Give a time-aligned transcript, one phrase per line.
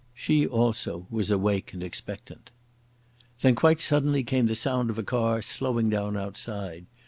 [0.15, 2.49] She also was awake and expectant.
[3.41, 6.87] Then quite suddenly came the sound of a car slowing down outside.